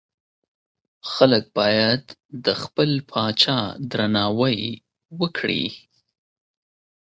[1.11, 2.03] خلګ بايد
[2.45, 3.59] د خپل پاچا
[3.91, 4.59] درناوی
[5.19, 5.65] وکړي.